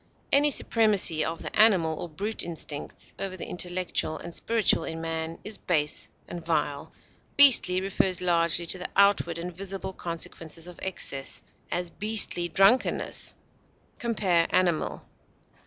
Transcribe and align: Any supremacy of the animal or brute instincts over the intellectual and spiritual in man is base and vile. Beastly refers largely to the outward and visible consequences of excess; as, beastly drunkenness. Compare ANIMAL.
Any 0.31 0.49
supremacy 0.49 1.23
of 1.23 1.43
the 1.43 1.55
animal 1.55 1.99
or 2.01 2.09
brute 2.09 2.41
instincts 2.41 3.13
over 3.19 3.37
the 3.37 3.45
intellectual 3.47 4.17
and 4.17 4.33
spiritual 4.33 4.83
in 4.83 4.99
man 4.99 5.37
is 5.43 5.59
base 5.59 6.09
and 6.27 6.43
vile. 6.43 6.91
Beastly 7.37 7.81
refers 7.81 8.19
largely 8.19 8.65
to 8.65 8.79
the 8.79 8.89
outward 8.95 9.37
and 9.37 9.55
visible 9.55 9.93
consequences 9.93 10.65
of 10.65 10.79
excess; 10.81 11.43
as, 11.71 11.91
beastly 11.91 12.47
drunkenness. 12.49 13.35
Compare 13.99 14.47
ANIMAL. 14.49 15.05